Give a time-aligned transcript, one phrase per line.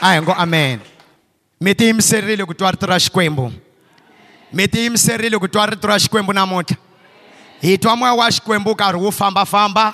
[0.00, 0.78] aya ngo amen
[1.60, 3.50] Meti yi yimiserile ku twa rito ra xikwembu
[4.54, 6.76] miti yi yimiserile ku twa rito ra xikwembu namuntlha
[7.62, 9.84] hi twa moya wa xikwembu karhi wu fambafamba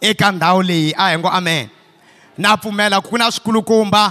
[0.00, 1.68] eka ndhawu leyi a hi ngo amen
[2.36, 4.02] na pfumela ku na swikulukumba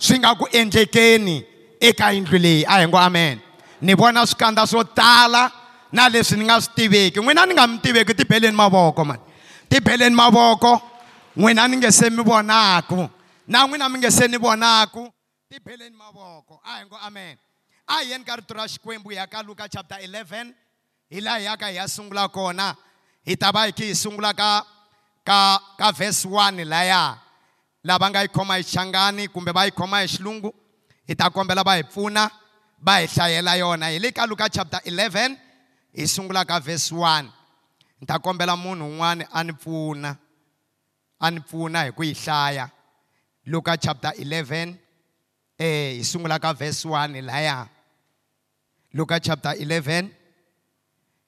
[0.00, 1.44] swi nga ku endlekeni
[1.88, 3.36] eka yindlu leyi a hi ngo amen
[3.84, 5.52] ni vona swikandza swo tala
[5.92, 9.20] na leswi ni nga swi tiveki n'wina ni nga mi tiveki tibeleni mavoko mani
[9.70, 10.72] tibeleni mavoko
[11.38, 13.00] n'wina ni nge se mi vonaku
[13.46, 15.02] na n'wina mi nge se ni vonaku
[15.48, 17.36] tibeleni mavoko a hi ngo amen
[17.86, 20.52] a hi yeni ka rito ra xikwembu hi ya ka luka chapter 11
[21.10, 22.74] hi laha hi ya ka hi ya sungula kona
[23.24, 24.66] hi ta va hi kha hi sungula ka
[25.28, 25.38] ka
[25.78, 27.18] ka verse 1 laya
[27.84, 30.50] lava nga yi khoma hi changani kumbe va yi khoma hi xilungu
[31.06, 32.24] hi ta kombela va hi pfuna
[32.86, 35.36] va hi hlayela yona hi le ka luka chapter 11
[35.96, 37.30] hi sungula ka verse 1
[38.00, 40.16] ni ta kombela munhu un'wana a ni pfuna
[41.20, 42.70] a ni pfuna hi ku yi hlaya
[43.46, 44.74] luka chapter 11
[45.58, 47.68] eh hi sungula ka verse 1 laya
[48.92, 50.10] luka chapter 11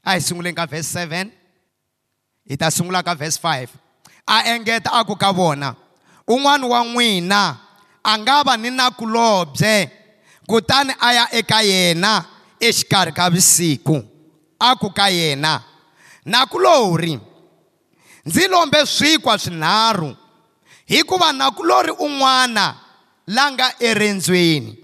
[0.05, 1.30] a hi sunguleni ka verse 7
[2.50, 3.70] hi ta sungula ka verse 5
[4.36, 5.70] a engeta a ku ka vona
[6.27, 7.42] un'wana wa n'wina
[8.02, 9.86] a nga va ni na kulobye
[10.47, 12.12] kutani a ya eka yena
[12.66, 13.97] exikarhi ka vusiku
[14.58, 15.62] a ku ka yena
[16.27, 17.14] na kulori
[18.27, 20.10] ndzi lombe swikwa swinharhu
[20.89, 22.75] hikuva na kulori un'wana
[23.27, 24.77] la nga eriendzweni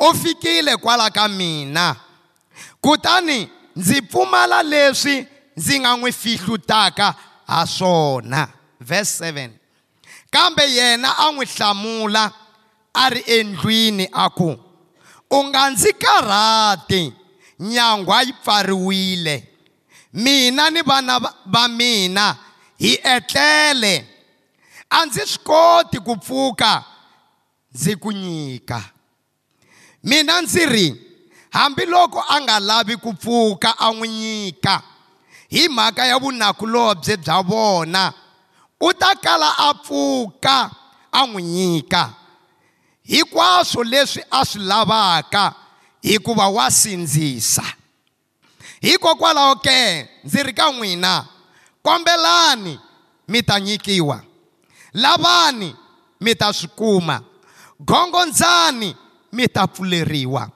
[0.00, 1.96] u fikile kwala ka mina
[2.80, 5.16] kutani ndzi pfumala leswi
[5.56, 7.14] ndzi nga n'wi fihlutaka
[7.46, 8.48] ha swona
[8.80, 9.50] verse 7
[10.30, 12.24] kambe yena a n'wi hlamula
[12.94, 14.50] a ri endlwini a ku
[15.36, 17.02] u nga ndzi karhati
[17.58, 19.34] nyangwa yi pfariwile
[20.12, 21.18] mina ni vana
[21.52, 22.26] va mina
[22.78, 23.94] hi etlele
[24.92, 26.72] a ndzi swi koti ku pfuka
[27.74, 28.78] ndzi ku nyika
[30.04, 30.86] mina ndzi ri
[31.56, 34.74] hambiloko a nga lavi ku pfuka a n'wi nyika
[35.54, 38.04] hi mhaka ya vunakulobye bya vona
[38.80, 40.56] u ta kala a pfuka
[41.12, 42.02] a n'wi nyika
[43.10, 45.44] hinkwaswo leswi a swi lavaka
[46.02, 47.64] hikuva wa sindzisa
[48.84, 49.78] hikokwalaho ke
[50.24, 51.12] ndzi ri ka n'wina
[51.84, 52.74] kombelani
[53.30, 54.20] mi ta nyikiwa
[54.94, 55.72] lavani
[56.20, 57.20] mi ta swi kuma
[57.80, 58.96] gongondzani
[59.32, 60.50] mi ta pfuleriwa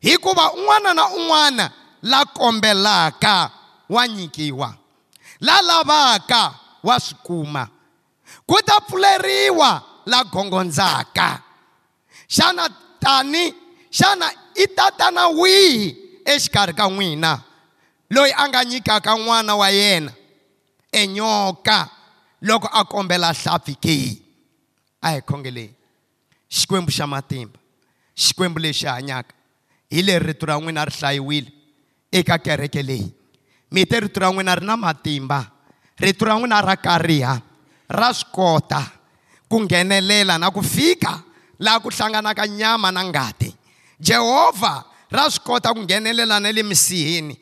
[0.00, 1.70] hikuva un'wana na un'wana
[2.02, 3.50] la kombelaka
[3.88, 4.74] wa nyikiwa
[5.40, 7.68] la lavaka wa swi kuma
[8.46, 11.42] ku ta pfuleriwa la gongondzaka
[12.26, 12.66] xana
[13.00, 13.54] tani
[13.98, 14.26] xana
[14.62, 15.96] i tatana wihi
[16.26, 17.32] exikarhi ka n'wina
[18.14, 20.12] loyi a nga nyikaka n'wana wa yena
[21.00, 21.78] enyoka
[22.42, 23.94] loko a kombela hlampfi ke
[25.02, 25.74] a hi khongeleni
[26.50, 27.58] xikwembu xa matimba
[28.16, 29.34] xikwembu lexi hanyaka
[29.90, 31.50] hi leri rito ra n'wina ri hlayiwile
[32.12, 33.10] eka kereke leyi
[33.70, 35.44] mi te rito ra n'wina ri na matimba
[35.98, 37.40] rito ra n'wina ra kariha
[37.90, 38.84] ra swi kota
[39.50, 41.18] ku nghenelela na ku fika
[41.58, 43.50] laha ku hlanganaka nyama na ngati
[43.98, 47.34] jehovha ra swi kota ku nghenelela na le misihini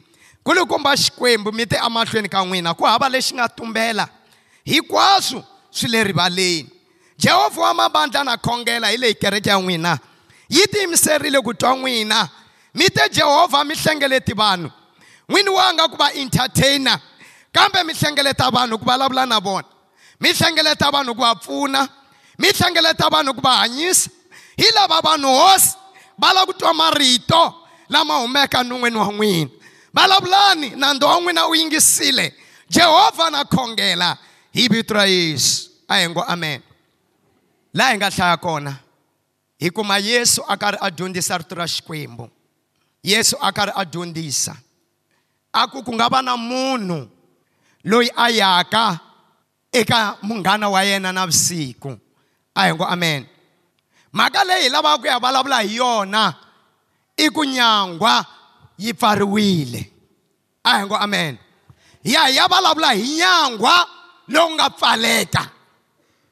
[0.42, 4.15] kulukumba xikwembu mi te emahlweni ka n'wina ku hava lexi nga tumbela
[4.66, 6.66] hinkwaswo swi le rivaleni
[7.18, 9.98] jehovha wa mavandla na khongela hi leyi kereke ya n'wina
[10.50, 12.28] yi tiyimiserile ku twa n'wina
[12.74, 14.68] mi te jehovha mi hlengeleti vanhu
[15.30, 16.98] n'wini wa nga ku va entertainer
[17.54, 19.68] kambe mi hlengeleta vanhu ku vulavula na vona
[20.20, 21.80] mi hlengeleta vanhu ku va pfuna
[22.40, 24.10] mi hlengeleta vanhu ku va hanyisa
[24.58, 25.70] hi lava vanhu hosi
[26.20, 27.42] va lava ku twa marito
[27.88, 29.50] lama humeka nun'wini wa n'wina
[29.94, 32.26] vulavulani nandzu wa n'wina u yingisile
[32.74, 34.10] jehovha na khongela
[34.56, 36.60] hi vito ra yesu a hi ngo amen
[37.76, 38.72] laha hi nga hlaya kona
[39.62, 42.24] hikuma yesu a karhi a dyondzisa rito ra xikwembu
[43.10, 44.54] yesu a karhi a dyondzisa
[45.52, 47.00] a ku ku nga va na munhu
[47.90, 48.96] loyi a yaka
[49.80, 51.92] eka munghana wa yena na vusiku
[52.60, 53.22] a hi ngo amen
[54.16, 56.24] mhaka leyi hi lavaka ku ya vulavula hi yona
[57.12, 58.14] i ku nyangwa
[58.82, 59.82] yi pfariwile
[60.64, 61.36] a hi ngo amen
[62.12, 63.76] ya hi ya vulavula hi nyangwa
[64.28, 65.48] lowu nga pfaleka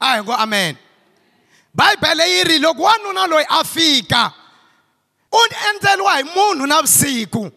[0.01, 0.77] a hi ngo amen
[1.75, 4.33] bibele yi ri loko wanuna loyi a fika
[5.33, 5.39] u
[5.69, 7.51] endleriwa hi munhu navusiku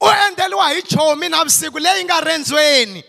[0.00, 3.04] u endleriwa hi chomi navusiku leyi nga rendzweni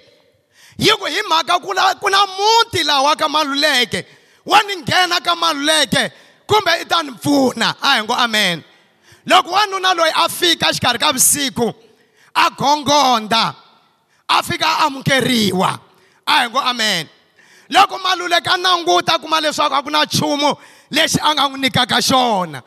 [0.78, 4.06] yi ku hi mhaka ku la ku na muti lawa ka maluleke
[4.46, 6.12] wa ni nghena ka maluleke
[6.48, 8.64] kumbe i ta ni pfuna a hi ngo amen
[9.26, 11.74] loko wanuna loyi a fika exikarhi ka vusiku
[12.36, 13.56] a gongondza
[14.28, 15.85] a fika a amukeriwa
[16.28, 17.08] a hi ngo amen
[17.70, 20.50] loko maluleka a languta a kuma leswaku a ku na nchumu
[20.92, 22.60] lexi a nga n'wi nyikaka xona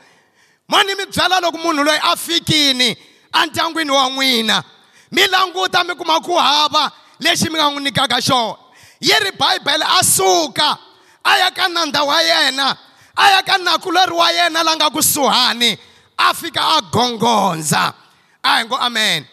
[0.71, 2.95] mo ni mi byela loko munhu loyi a fikini
[3.43, 4.63] endyangwini wa n'wina
[5.11, 6.91] mi languta mi kuma ku hava
[7.21, 8.57] lexi mi nga n'wi nyikaka xona
[9.01, 10.79] yi ri bayibele a suka
[11.25, 12.77] a ya ka nandza wa yena
[13.17, 15.79] a ya ka nakuleri wa yena la nga kusuhani
[16.19, 17.93] a fika a gongondza
[18.45, 19.27] a hi ngo amen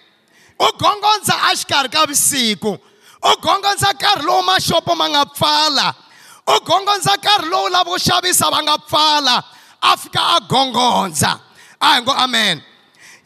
[0.60, 2.74] u gongondza a xikarhi ka vusiku
[3.26, 5.88] u gongondza nkarhi lowu maxopo ma nga pfala
[6.48, 9.36] u gongondza nkarhi lowu lava wo xavisa va nga pfala
[9.82, 11.32] a fika a gongondza
[11.86, 12.58] a hi ngo amen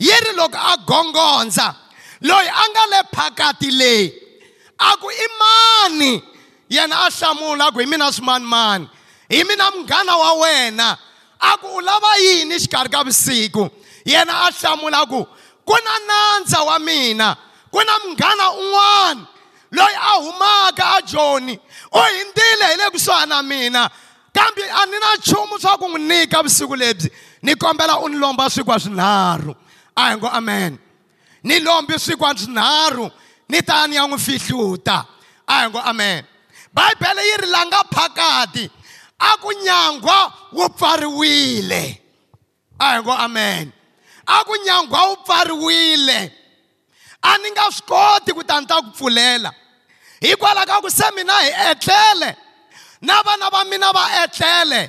[0.05, 1.65] yi ri loko a gongondza
[2.27, 4.05] loyi a nga le phakati leyi
[4.77, 6.11] a ku i mani
[6.75, 8.85] yena a hlamula a ku hi mina swimanimani
[9.33, 10.89] hi mina munghana wa wena
[11.39, 13.63] a ku u lava yini xikarhi ka vusiku
[14.11, 15.19] yena a hlamula ku
[15.67, 17.27] ku na nandza wa mina
[17.73, 19.23] ku na munghana un'wana
[19.71, 21.53] loyi a humaka a joni
[21.91, 23.89] u hindzile hi le kusuhani na mina
[24.33, 27.09] kambe a ni na nchumu swa ku n'wi nyika vusiku lebyi
[27.41, 29.55] ni kombela u ni lomba swinkwa swinharhu
[29.95, 30.77] a hi ngo amen
[31.43, 33.11] ni lombi swinkwa swinharhu
[33.49, 35.05] ni ta ni ya n'wi fihluta
[35.47, 36.25] a hi ngo amen
[36.73, 38.69] bibele yi ri langa phakati
[39.19, 40.17] a ku nyangwa
[40.53, 42.01] wu pfariwile
[42.79, 43.71] a hi ngo amen
[44.27, 46.38] a ku nyangwa wu pfariwile
[47.27, 49.51] a ni nga swi koti ku ta ni ta ku pfulela
[50.23, 52.29] hikwalaho ka ku se mina hi etlele
[53.07, 54.81] na vana va mina va etlele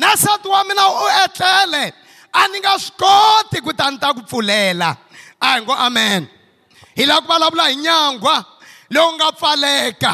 [0.00, 1.82] na nsati wa mina u etlele
[2.32, 4.90] a ni nga swi koti ku ta ni ta ku pfulela
[5.40, 6.22] a hi ngo amen
[6.96, 8.36] hi lava ku vulavula hi nyangwa
[8.94, 10.12] lowu nga pfaleka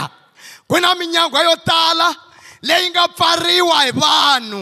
[0.69, 2.09] ku na minyangwa yo tala
[2.69, 4.61] leyi nga pfariwa hi vanhu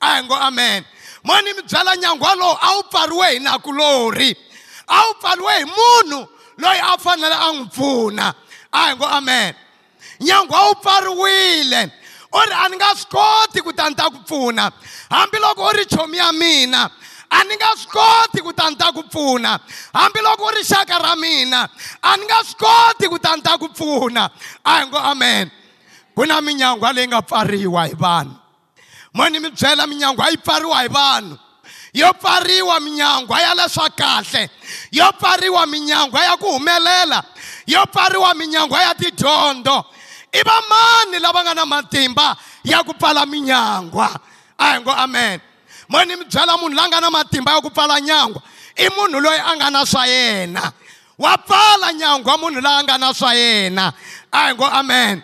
[0.00, 0.80] a hi ngo amen
[1.26, 4.30] mo ni mi byala nyangwa lowu a wu pfariwe hi nakulori
[4.86, 6.20] a wu pfariwe hi munhu
[6.58, 8.28] loyi a fanele a n'wi pfuna
[8.72, 9.54] a hi ngo amen
[10.20, 11.82] nyangwa wu pfariwile
[12.32, 14.70] u ri a ni nga swi koti ku ta ni ta ku pfuna
[15.10, 16.90] hambiloko u ri chomi ya mina
[17.30, 19.58] a ni nga swi koti ku ta ni ta ku pfuna
[19.94, 21.68] hambiloko u ri xaka ra mina
[22.02, 24.30] a ni nga swi koti ku ta ni ta ku pfuna
[24.64, 25.50] a hi ngo amen
[26.14, 28.36] ku na minyangwa leyi nga pfariwa hi vanhu
[29.14, 31.38] mo ni mi byela minyangwa yi pfariwa hi vanhu
[31.94, 34.50] yo pfariwa minyangwa ya leswa kahle
[34.92, 37.22] yo pfariwa minyangwa ya ku humelela
[37.66, 39.84] yo pfariwa minyangwa ya tidyondzo
[40.34, 44.10] i va mani lava nga na matimba ya ku pfala minyangwa
[44.58, 45.40] a hi ngo amen
[45.88, 48.42] mo ni mi byela munhu loyi a nga na matimba ya ku pfala nyangwa
[48.76, 50.72] i munhu loyi a nga na swa yena
[51.18, 53.92] wa pfala nyangwa munhu loyi a nga na swa yena
[54.34, 55.22] a hi ngo amen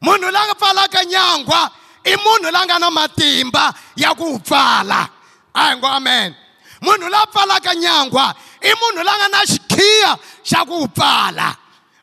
[0.00, 1.60] munhu loyi a nga pfalaka nyangwa
[2.08, 3.68] i munhu loyi a nga na matimba
[4.00, 5.17] ya ku pfala
[5.58, 6.34] a hi ngo amen
[6.82, 10.10] munhu la pfalaka nyangwa i munhu la nga na xikhiya
[10.50, 11.48] xa ku pfala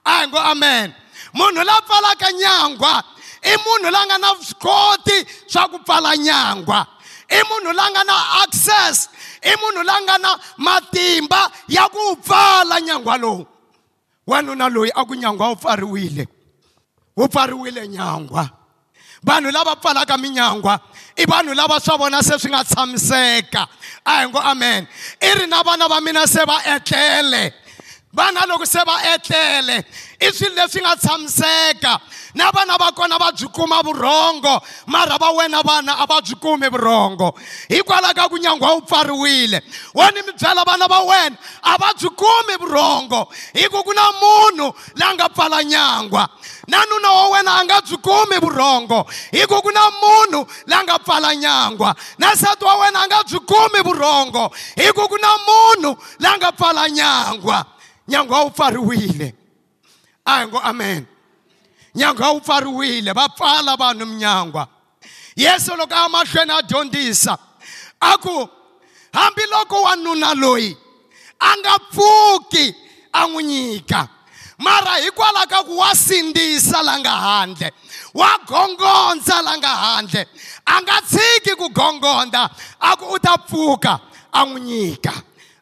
[0.06, 0.88] a hi ngo amen
[1.38, 2.94] munhu la pfalaka nyangwa
[3.46, 5.18] i munhu la nga na vuswikoti
[5.52, 6.80] swa ku pfala nyangwa
[7.30, 8.98] i munhu la nga na access
[9.42, 10.32] i munhu la nga na
[10.66, 11.42] matimba
[11.76, 13.44] ya ku pfala nyangwa lowu
[14.28, 16.24] wanuna loyi a ku nyangwa wu pfariwile
[17.18, 18.44] wu pfariwile nyangwa
[19.26, 20.80] vanhu lava pfalaka minyangwa
[21.18, 23.62] i vanhu lava swa vona se swi nga tshamiseka
[24.06, 24.82] a hi ngo amen
[25.20, 27.44] i ri na vana va mina se va etlele
[28.16, 29.84] vana loko se va etlele
[30.24, 32.00] i swilo leswi nga tshamiseka
[32.36, 36.36] na vana va kona va byi kuma vurhongo mara va wena vana a va byi
[36.42, 37.34] kumi vurhongo
[37.70, 39.62] hikwalaho ka ku nyangwa wu pfariwile
[39.94, 43.94] wo ni mi byela vana va wena a va byi kumi vurhongo hi ku ku
[43.94, 46.30] na munhu la nga pfala nyangwa
[46.68, 50.84] na nuna wa wena a nga byi kumi vurhongo hi ku ku na munhu la
[50.88, 55.18] nga pfala nyangwa na nsati wa wena a nga byi kumi vurhongo hi ku ku
[55.22, 57.75] na munhu la nga pfala nyangwa
[58.08, 59.36] nyangwa wu pfariwile
[60.26, 61.06] a hi ngo amen
[61.96, 64.68] nyangwa wu pfariwile va pfala vanhu minyangwa
[65.36, 67.38] yesu loko a mahlweni a dyondzisa
[68.02, 68.50] a ku
[69.14, 70.78] hambiloko wanuna loyi
[71.40, 72.76] a nga pfuki
[73.14, 74.08] a n'wi nyika
[74.60, 77.72] mara hikwalaho ka ku wa sindzisa la nga handle
[78.14, 80.26] wa gongondza la nga handle
[80.66, 83.98] a nga tshiki ku gongondza a ku u ta pfuka
[84.32, 85.14] a n'wi nyika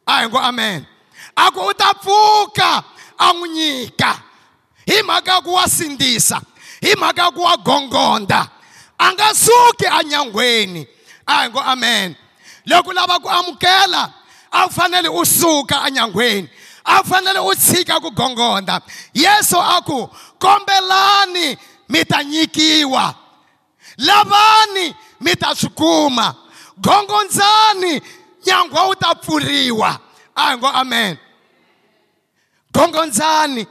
[0.05, 0.85] a hi ngo amen
[1.35, 2.69] a ku u ta pfuka
[3.17, 4.11] a n'wi nyika
[4.87, 6.41] hi mhaka ya ku wa sindzisa
[6.81, 8.47] hi mhaka ya ku wa gongonda
[8.99, 10.85] a nga suki anyangweni
[11.27, 12.15] a hi ngo amen
[12.69, 14.11] loko u lava ku amukela
[14.51, 16.49] a wu fanele u suka anyangweni
[16.85, 18.81] a wu fanele u tshika ku gongonda
[19.13, 20.09] yesu a ku
[20.39, 21.57] kombelani
[21.89, 23.13] mi ta nyikiwa
[23.97, 26.35] lavani mi ta swi kuma
[26.77, 28.01] gongondzani
[28.45, 29.89] nyangwa wu ta pfuriwa
[30.35, 31.17] a hi ngo amen
[32.73, 33.67] gongondzani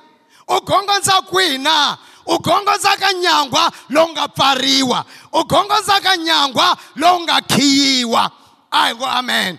[0.49, 4.99] u gongonza kwihi na u gongonza ka nyangwa lowu nga pfariwa
[5.33, 6.69] u gongonza ka nyangwa
[7.03, 8.23] lowu nga khiyiwa
[8.71, 9.59] a hi ngo amen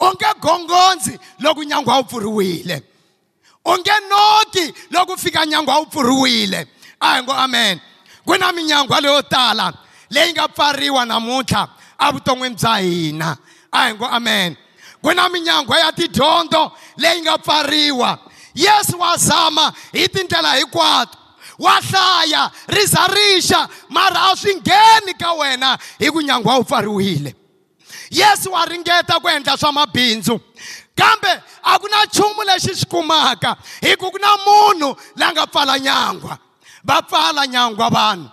[0.00, 1.12] u nge gongondzi
[1.44, 2.76] loko nyangwa wu pfuriwile
[3.64, 6.60] u nge noki loko fika nyangwa wu pfuriwile
[7.00, 7.80] a hi ngo amen
[8.26, 9.72] ku na minyangwa leyo tala
[10.10, 11.68] leyi nga pfariwa namuntlha
[12.08, 13.30] evuton'wini bya hina
[13.72, 14.56] a hi ngo amen
[15.02, 18.10] ku na minyangwa ya tidyondzo leyi nga pfariwa
[18.54, 21.18] yesu wa zama hi tindlela hinkwato
[21.58, 26.56] wa hlaya ri za rixa mara a swi ngheni ka wena hi ku nyangu a
[26.58, 27.34] wu pfariwile
[28.10, 30.40] yesu wa ringeta ku endla swa mabindzu
[30.94, 35.46] kambe a ku na nchumu lexi xi kumaka hi ku ku na munhu la nga
[35.46, 36.38] pfala nyangwa
[36.84, 38.28] va pfala nyangwa vanhu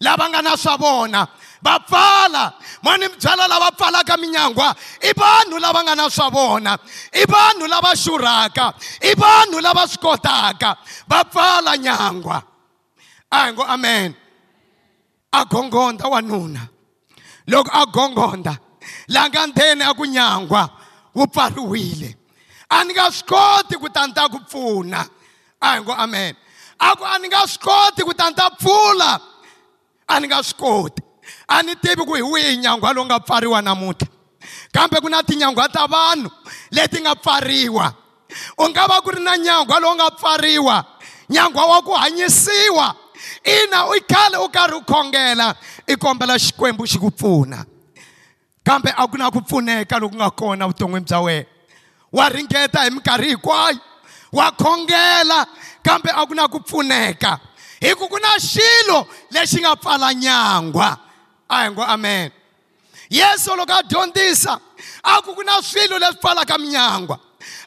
[0.00, 1.28] lava nga na swa vona
[1.64, 2.44] va pfala
[2.84, 4.68] mani byalwa lava pfalaka minyangwa
[5.00, 6.72] i vanhu lava nga na swa vona
[7.12, 8.66] i vanhu lava xurhaka
[9.00, 10.70] i vanhu lava swi kotaka
[11.10, 12.38] va pfala nyangwa
[13.30, 14.10] a hi ngo amen
[15.32, 16.60] a gongonda wanuna
[17.50, 18.54] loko a gongonda
[19.14, 20.62] laha nga ndzeni a ku nyangwa
[21.16, 22.10] wu pfariwile
[22.68, 25.00] a ni nga swi koti ku ta ni ta ku pfuna
[25.60, 26.32] a hi ngo amen
[26.78, 29.10] a ku a ni nga swi koti ku ta ni ta pfula
[30.12, 31.03] a ni nga swi koti
[31.48, 34.08] a ni tivi ku hi wihi nyangwa lowu nga pfariwa namuntlha
[34.72, 36.30] kambe ku na tinyangwa ta vanhu
[36.70, 37.86] leti nga pfariwa
[38.58, 40.76] u nga va ku ri na nyangwa lowu nga pfariwa
[41.30, 42.96] nyangwa wa ku hanyisiwa
[43.44, 45.54] ina u khale u karhi u khongela
[45.86, 47.64] i kombela xikwembu xi ku pfuna
[48.64, 51.48] kambe a ku na ku pfuneka loku nga kona vuton'wini bya wena
[52.14, 53.78] wa ringeta hi minkarhi hinkwayo
[54.32, 55.44] wa khongela
[55.84, 57.36] kambe a ku na ku pfuneka
[57.80, 60.88] hi ku ku na xilo lexi nga pfala nyangwa
[61.48, 62.32] a hi ngo amen
[63.10, 64.60] yesu loko a dyondzisa
[65.04, 67.18] a ku ku na swilo leswi pfalaka minyangwa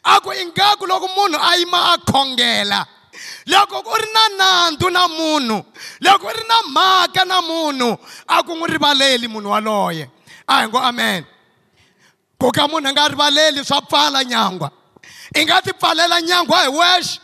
[0.04, 2.84] a ku ingaku loko munhu a yima a khongela
[3.46, 5.62] loko u ri na nandzu na munhu
[6.02, 7.96] loko u ri na mhaka na munhu
[8.28, 10.10] a ku n'wi rivaleli munhu waloye
[10.48, 11.24] a hi ngo amen
[12.38, 14.70] ku ka munhu a nga rivaleli swa pfala nyangwa
[15.34, 17.20] i nga tipfalela nyangwa hi wexe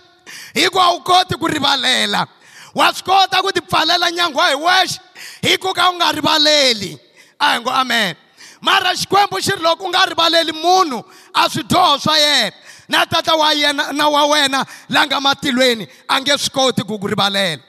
[0.54, 2.26] hikuva wu koti ku rivalela
[2.74, 4.98] wa swi kota ku tipfalela nyangwa hi wexe
[5.42, 6.98] hi ku ka u nga rivaleli
[7.40, 8.14] a hi ngo amen
[8.60, 11.02] mara xikwembu xi ri loko u nga rivaleli munhu
[11.34, 12.52] a swidyoho swa yena
[12.88, 16.98] na tata wa yena na wa wena la nga matilweni a nge swi koti ku
[16.98, 17.62] ku rivalela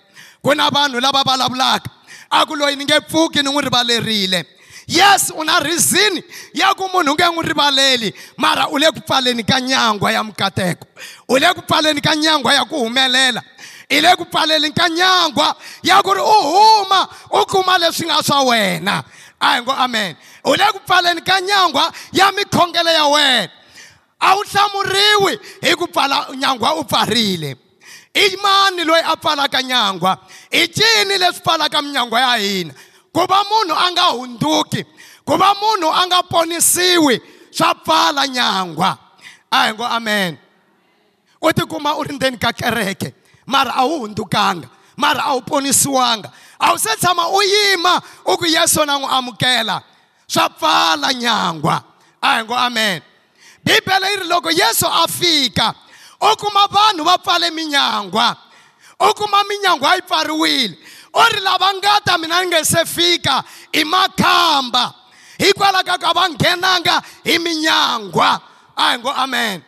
[0.43, 1.89] ku na vanhu lava vulavulaka
[2.31, 4.45] a ku loyi ni nge pfuki ni n'wi rivalerile
[4.88, 6.13] yes u na reason
[6.53, 10.24] ya ku munhu u nge n'wi rivaleli mara u le ku pfaleni ka nyangwa ya
[10.24, 10.88] mikateko
[11.29, 13.41] u le ku pfaleni ka nyangwa ya ku humelela
[13.89, 18.41] ile ku pfaleleni ka nyangwa ya ku ri u huma u kuma leswi nga swa
[18.43, 19.03] wena
[19.39, 20.15] a hi ngo amen
[20.45, 23.51] u le ku pfaleni ka nyangwa ya mikhongelo ya wena
[24.19, 27.57] a wu hlamuriwi hi ku pfala nyangwa u pfarile
[28.13, 30.17] i mani loyi a pfalaka nyangwa
[30.51, 32.73] i cini leswi pfalaka minyangwa ya hina
[33.13, 34.81] ku va munhu a nga hundzuki
[35.25, 38.97] ku va munhu a nga ponisiwi swa pfala nyangwa
[39.51, 40.37] a hi ngo amen
[41.41, 43.13] u tikuma u ri ndzeni ka kereke
[43.47, 48.37] mara a wu hundzukanga mara a wu ponisiwanga a wu se tshama u yima u
[48.37, 49.81] ku yesu na n'wi amukela
[50.27, 51.75] swa pfala nyangwa
[52.21, 53.01] a hi ngo amen
[53.63, 55.73] bibele yi ri loko yesu a fika
[56.21, 58.35] u kuma vanhu va pfale minyangwa
[58.99, 60.73] u kuma minyangwa yi pfariwile
[61.13, 64.93] u ri lava nga ta mina ni nge se fika i makhamba
[65.37, 68.41] hikwalaho ka ka va nghenanga hi minyangwa
[68.75, 69.61] a hi ngo amen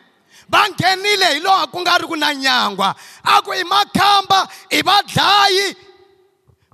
[0.50, 4.80] va nghenile hi laha ku nga ri ku na nyangwa a ku i makhamba i
[4.82, 5.66] vadlayi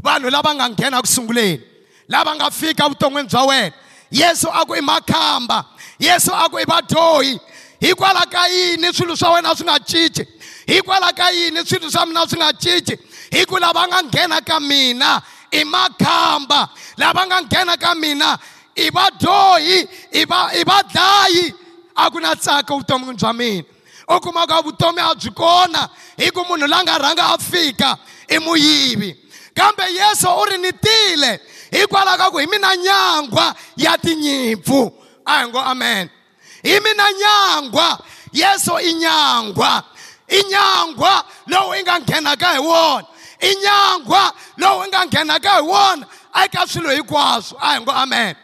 [0.04, 1.61] vanhu lava nga nghena ku sunguleni
[2.09, 3.73] lava nga fika vuton'wini bya wena
[4.11, 5.64] yesu a ku i makhamba
[5.99, 7.38] yesu a ku i vadyohi
[7.81, 10.23] hikwalaho ka yini swilo swa wena swi nga cinci
[10.71, 12.95] hikwalaho ka yini swilo swa mina swi nga cinci
[13.31, 18.38] hi ku lava nga nghena ka mina i makhamba lava nga nghena ka mina
[18.76, 19.78] i vadyohi
[20.61, 21.63] i vadlayi
[21.96, 23.64] a ku na tsaka vuton'wini bya mina
[24.08, 27.96] u kuma ku vutomi a byi kona hi ku munhu la nga rhanga a fika
[28.28, 29.10] i muyivi
[29.56, 33.46] kambe yesu u ri nitile hikwalaho ka ku hi mina nyangwa
[33.76, 34.80] ya tinyimpfu
[35.26, 36.10] a hi ngo amen
[36.62, 37.88] hi mina nyangwa
[38.32, 39.82] yesu i nyangwa
[40.28, 43.06] i nyangwa lowu i nga nghenaka hi wona
[43.40, 47.90] i nyangwa lowu i nga nghenaka hi wona a eka swilo hinkwaswo a hi ngo
[47.92, 48.34] amen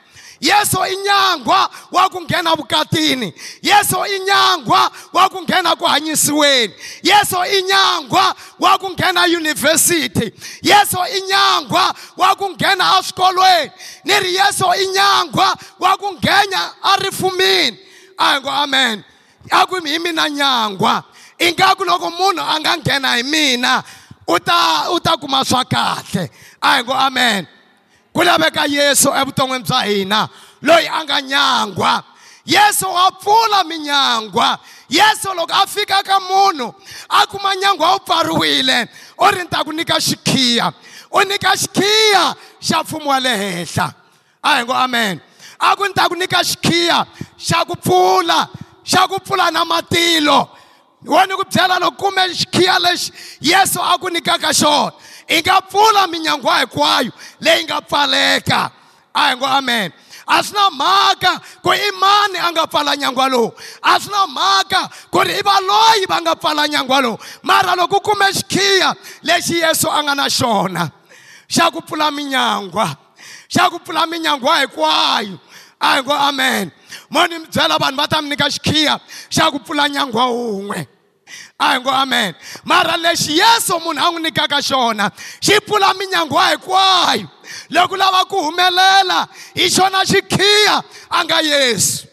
[0.41, 3.33] yesu i nyangwa wa ku nghena vukatini
[3.63, 10.33] yesu i nyangwa wa ku nghena ku hanyisiweni yesu i nyangwa wa ku nghena yunivhesiti
[10.63, 13.71] yesu i nyangwa wa ku nghena aswikolweni
[14.05, 17.77] ni ri yesu i nyangwa wa ku nghenya arifumini
[18.19, 19.05] a hi ngo amen
[19.53, 21.05] a ku hi mina nyangwa
[21.39, 23.83] ingaku loko munhu a nga nghena hi mina
[24.27, 26.31] u ta u ta kuma swa kahle
[26.61, 27.47] a hi ngo amen
[28.21, 30.29] ku laveka yesu evuton'wini bya hina
[30.63, 32.03] loyi a nga nyangwa
[32.47, 34.59] yesu wa pfula minyangwa
[34.91, 36.75] yesu loko a fika ka munhu
[37.09, 40.69] a kuma nyangwa wu pfariwile u ri ni ta ku nyika xikhiya
[41.17, 43.93] u nyika xikhiya xa mfumo wa le henhla
[44.43, 45.21] a hi ngo amen
[45.59, 47.07] a ku ni ta ku nyika xikhiya
[47.41, 48.49] xa ku pfula
[48.85, 50.49] xa ku pfula na matilo
[51.09, 54.93] wo ni ku byela loko kume xikhiya lexi yesu a ku nyikaka xona
[55.31, 58.71] ingapfula minyangwa hinkwayo leyi nga pfaleka
[59.15, 59.93] a hi ngo amen
[60.27, 61.33] a swi na mhaka
[61.63, 63.51] ku i mani a nga pfala nyangwa lowu
[63.83, 67.75] a swi na mhaka ku ri i va loyi va nga pfala nyangwa lowu mara
[67.75, 70.83] loko u kume xikhiya lexi yesu a nga na xona
[71.55, 72.87] xa ku pfula minyangwa
[73.55, 75.39] xa ku pfula minyangwa hinkwayo
[75.81, 76.71] a hi ngo amen
[77.11, 78.99] mo ni mi byela vanhu va ta mi nyika xikhiya
[79.31, 81.00] xa ku pfula nyangwa wun'we
[81.61, 85.11] a hi ngo amen mara lexi yesu munhu a n'wi nyikaka xona
[85.45, 87.29] xi pfula minyangwa hinkwayo
[87.71, 92.07] loko lava ku humelela hi xona xikhiya a nga yesu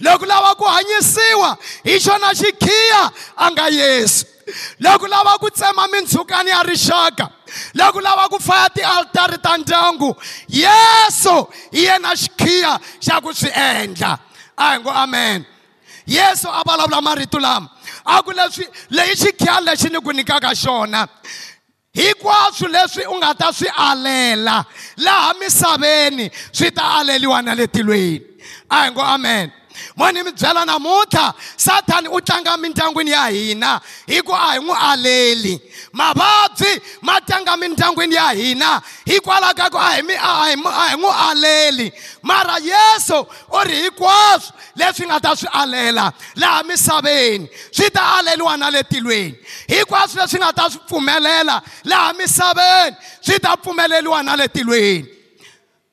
[0.00, 3.02] loko lava ku hanyisiwa hi xona xikhiya
[3.36, 4.24] a nga yesu
[4.80, 7.28] loko lava ku tsema mindzhukani ya rixaka
[7.74, 10.14] loko lava ku faya tialitari ta ndyangu
[10.48, 11.36] yesu
[11.72, 14.18] hi yena xikhiya xa ku swi endla
[14.56, 15.44] a hi ngo amen
[16.06, 17.68] yesu a vulavula marito lama
[18.06, 18.64] a ku leswi
[18.96, 21.00] leyi xikhale xi ni ku nyikaka xona
[21.98, 24.56] hinkwaswo leswi u nga ta swi alela
[25.04, 28.20] laha misaveni swi ta aleliwa na le tilweni
[28.74, 29.46] a hi ngo amen
[29.96, 31.26] mo ni mi byela namuntlha
[31.64, 35.54] sathani u tlanga mindyangwini ya hina hi ku a hi n'wi aleli
[35.98, 36.70] mavabyi
[37.06, 38.70] ma tlanga mindyangwini ya hina
[39.08, 41.88] hikwalaho ka ku a hi mi a hi a hi n'wi aleli
[42.28, 43.18] mara yesu
[43.58, 46.06] u ri hinkwaswo leswi nga ta swi alela
[46.40, 47.44] laha misaveni
[47.76, 49.34] swi ta aleliwa na le tilweni
[49.70, 51.56] hinkwaswo leswi nga ta swi pfumelela
[51.90, 55.23] laha misaveni swi ta pfumeleliwa na le tilweni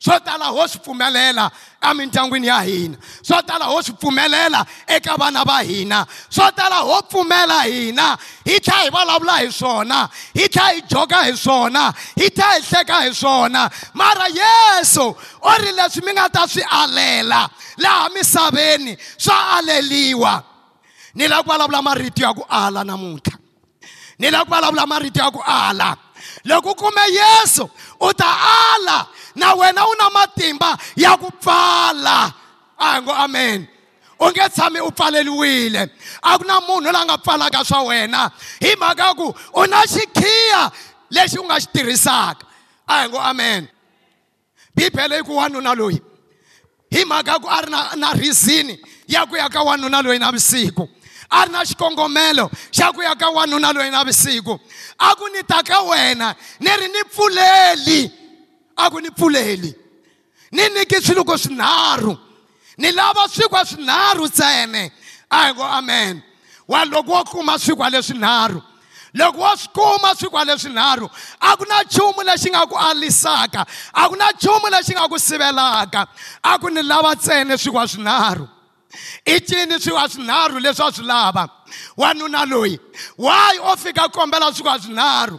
[0.02, 1.46] swo tala ho swi pfumelela
[1.82, 7.02] emindyangwini ya hina swo tala ho swi pfumelela eka vana va hina swo tala ho
[7.06, 12.30] pfumela hina hi tlhela hi vulavula hi swona hi tlhela hi joka hi swona hi
[12.30, 15.06] tlhela hi hleka hi swona mara yesu
[15.46, 20.44] u ri leswi mi nga ta swi alela laha misaveni swa aleliwa
[21.14, 23.38] ni lava ku vulavula marito ya ku ala namuntlha
[24.20, 25.94] ni lava ku vulavula marito ya ku ala
[26.46, 27.70] loko u kume yesu
[28.02, 28.30] u ta
[28.74, 32.34] ala na wena u na matimba ya ku pfala a
[32.82, 33.68] ah, hi ngo amen
[34.20, 35.82] u nge tshami u pfaleliwile
[36.30, 38.22] a ku na munhu loyi a nga pfalaka swa wena
[38.64, 39.28] hi mhaka ya ku
[39.60, 40.62] u na xikhiya
[41.16, 42.44] lexi u nga xi tirhisaka
[42.88, 43.62] a ah, hi ngo amen
[44.76, 46.02] bibele yi ku wanuna loyi
[46.92, 48.68] hi mhaka ku a ri na na reason
[49.08, 50.84] ya ku ya ka wanuna loyi navusiku
[51.38, 54.54] a ri na xikongomelo xa ku ya ka wanuna loyi navusiku
[55.00, 58.21] a ku ni ta ka wena ni ri ni pfuleli
[58.86, 59.74] a ku ni pfuleli
[60.52, 62.18] ni niki swiluko swinharhu
[62.82, 64.82] ni lava swikwa swinharhu ntsene
[65.30, 66.16] a hi ngo amen
[66.72, 68.60] wa loko wo kuma swikwa leswinharhu
[69.20, 71.08] loko wo swi kuma swikwa leswinharhu
[71.42, 73.62] a ku na nchumu lexi nga ku alisaka
[73.94, 76.08] a ku na nchumu lexi nga ku sivelaka
[76.44, 78.48] a ku ni lava ntsene swikwa swinharhu
[79.26, 81.44] i cini swikwa swinharhu leswi a swi lava
[81.98, 82.80] wanuna loyi
[83.18, 85.38] wayi o fika kombela swikwa swinharhu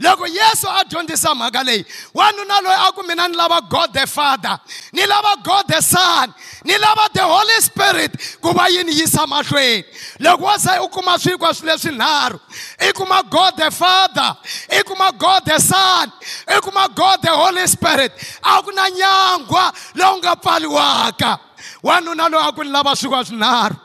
[0.00, 4.06] loko yesu a dyondzisa mhaka leyi wanuna loyi a ku mina ni lava god the
[4.06, 4.58] father
[4.92, 9.26] ni lava god the son ni lava the holy spirit ku va yi ni yisa
[9.26, 9.84] mahlweni
[10.20, 12.40] loko wa za u kuma swikwa swi leswinharhu
[12.88, 14.36] i kuma god the father
[14.70, 16.12] i kuma god the son
[16.48, 21.38] i kuma god the holy spirit a ku na nyangwa lowu nga pfaliwaka
[21.82, 23.76] wanuna loyi a ku ni lava swikwa swinharhu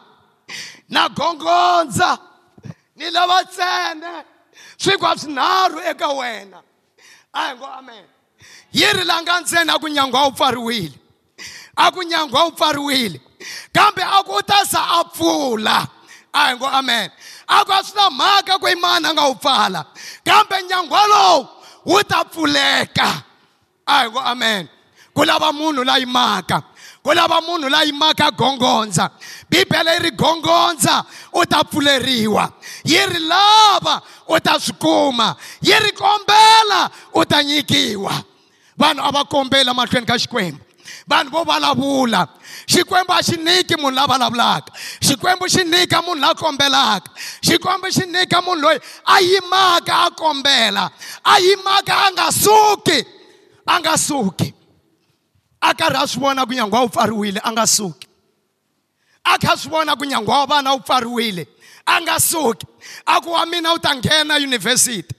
[0.90, 2.18] na gongondza
[2.96, 4.33] ni lava tsene
[4.84, 6.58] swikwavyo nharhu eka wena
[7.34, 8.06] a hi ngo amen
[8.76, 10.96] yi ri langa ntsena a ku nyangwa wu pfariwile
[11.84, 13.18] a ku nyangwa wu pfariwile
[13.76, 15.78] kambe a ku u ta za a pfula
[16.34, 17.08] a hi ngo amen
[17.56, 19.80] a ku a swi na mhaka ku i mani a nga wu pfala
[20.28, 21.42] kambe nyangwa lowu
[21.90, 23.08] wu ta pfuleka
[23.94, 24.64] a hi ngo amen
[25.16, 26.58] ku lava munhu la yimaka
[27.04, 29.12] ku lava munhu la yimaka gongondza
[29.50, 31.04] bibele yi ri gongondza
[31.36, 32.44] u ta pfuleriwa
[32.86, 33.96] yi ri lava
[34.34, 35.36] u ta swi kuma
[35.68, 38.14] yi ri kombela u ta nyikiwa
[38.80, 40.62] vanhu a va kombela mahlweni ka xikwembu
[41.12, 42.22] vanhu vo vulavula
[42.72, 44.72] xikwembu a xi niki munhu la vulavulaka
[45.06, 47.10] xikwembu xi nika munhu la kombelaka
[47.46, 50.84] xikwembu xi nika munhu loyi a yimaka a kombela
[51.24, 53.00] a yimaka a nga suki
[53.68, 54.48] a nga suki
[55.70, 58.08] a karhi a swi vona ku nyangwa wu pfariwile a nga suki
[59.26, 61.44] a kha swi vona ku nyangwa wa vana wu pfariwile
[61.88, 62.68] a nga suki
[63.08, 65.16] a ku wa mina wu ta nghena yunivhesiti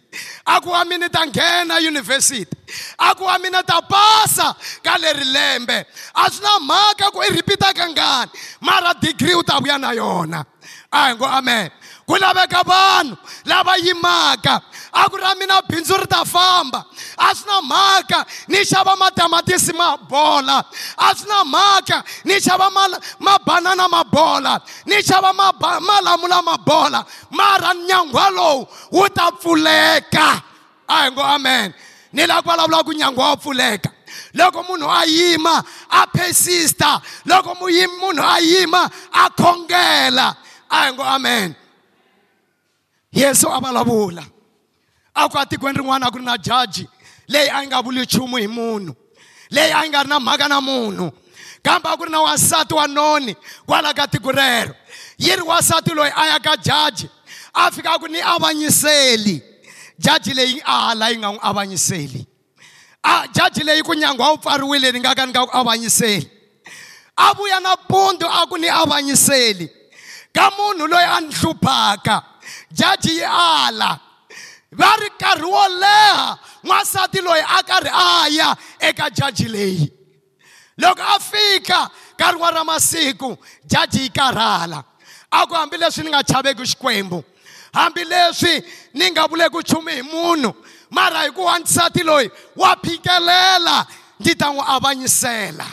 [0.46, 2.56] a ku wa mina ta nghena yunivhesiti
[2.98, 4.54] a ku wa mina ta pasa
[4.84, 8.30] ka leri lembe a swi na mhaka ku i ripita kangani
[8.60, 10.44] mara digiri u ta vuya na yona
[10.92, 11.70] a hi ngo amen
[12.08, 13.16] ku laveka vanhu
[13.48, 14.54] lava yimaka
[14.92, 16.80] a ku ra mina bindzu ri ta famba
[17.18, 18.18] a swi na mhaka
[18.50, 20.58] ni xava matamatisi ma bola
[20.98, 22.68] a swi na mhaka ni xava
[23.26, 24.52] mabanana ma bola
[24.88, 25.30] ni xava
[25.88, 27.00] malamula ma bola
[27.38, 30.28] mara nyangwa lowu wu ta pfuleka
[30.88, 31.72] a hi ngo amen
[32.12, 33.90] ni lava ku vulavula ku nyangwa wa pfuleka
[34.38, 35.56] loko munhu a yima
[35.90, 40.26] a persista loko munhu a yima a khongela
[40.70, 41.56] a hi ngo amen
[43.14, 44.26] yesu a vulavula
[45.14, 46.86] a ku atikweni rin'wana a ku ri na jaji
[47.28, 48.94] leyi a yi nga vuli nchumu hi munhu
[49.50, 51.12] leyi a yi nga ri na mhaka na munhu
[51.62, 54.74] kambe a ku ri na wasati wa noni kwala ka tiko rero
[55.18, 57.08] yi ri wasati loyi a ya ka jaji
[57.54, 59.42] a fika ku ni avanyiseli
[59.98, 62.26] jaji leyi a hala yi nga n'wi avanyiseli
[63.02, 66.26] a jaji leyi ku nyangu wa wu pfariwile ni nga ka ni nga ku avanyiseli
[67.16, 69.70] a vuya na bundu a ku ni avanyiseli
[70.34, 72.33] ka munhu loyi a ni hluphaka
[72.78, 73.90] jaji yi ala
[74.78, 76.26] va ri nkarhi wo leha
[76.64, 78.06] n'wansati loyi a karhi a
[78.38, 78.48] ya
[78.88, 79.84] eka jaji leyi
[80.82, 81.80] loko a fika
[82.14, 83.30] nkarhi wa ra masiku
[83.72, 84.78] jaji yi karhala
[85.30, 87.18] a ku hambileswi ni nga chaveki xikwembu
[87.74, 88.54] hambileswi
[88.98, 90.50] ni nga vuleku nchumu hi munhu
[90.90, 93.86] mara hi ku wa nsati loyi wa phikelela
[94.20, 95.66] ndzi ta n'wi avanyisela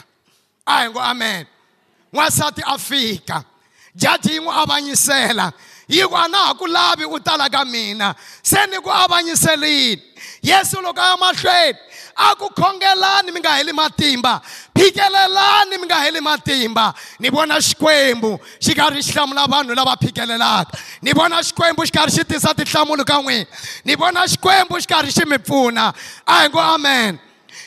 [0.66, 1.46] a hi ngo amen
[2.14, 3.44] n'wansati a fika
[3.96, 5.46] jaji yi n'wi avanyisela
[5.88, 10.02] yi ku a na ha ku lavi u tala ka mina se ni ku avanyiselini
[10.42, 11.78] yesu loko a ya mahlweni
[12.18, 14.42] a ku khongelani mi nga heli matimba
[14.76, 18.32] phikelelani mi nga heli matimba ni vona xikwembu
[18.64, 23.04] xi karhi xi hlamula vanhu lava phikelelaka ni vona xikwembu xi karhi xi tisa tinhlamulo
[23.10, 23.46] ka n'wina
[23.86, 25.86] ni vona xikwembu xi karhi xi mi pfuna
[26.28, 27.14] a hi ngo amen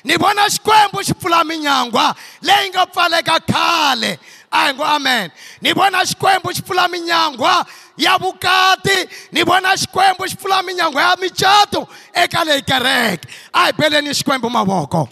[0.05, 4.19] ni vona xikwembu xi pfula minyangwa leyi nga pfaleka khale
[4.53, 10.25] a hi ngo amen ni vona xikwembu xi pfula minyangwa ya vukati ni vona xikwembu
[10.29, 15.09] xi pfula minyangwa ya micato eka leyi kereke a hi beleni xikwembu mavoko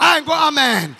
[0.00, 0.96] a hi ngo amen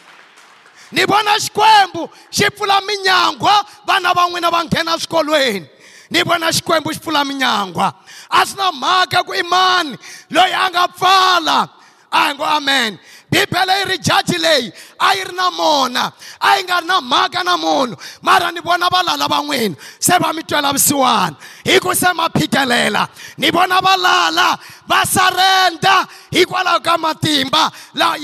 [0.93, 5.67] ni vona xikwembu xi pfula minyangwa vana va n'wina va nghena swikolweni
[6.11, 7.95] ni vona xikwembu xi pfula minyangwa
[8.31, 9.97] a swi na mhaka ku i mani
[10.31, 11.69] loyi a nga pfala
[12.11, 12.99] a hi ngo amen
[13.31, 17.01] bibele yi ri jaji leyi a yi ri na mona a yi nga ri na
[17.01, 21.37] mhaka na munhu mara ni vona valala van'wini se va mi twela vusiwana
[21.69, 24.49] hi ku se ma phikelela ni vona valala
[24.91, 25.95] va sarenda
[26.33, 27.63] hikwalaho ka matimba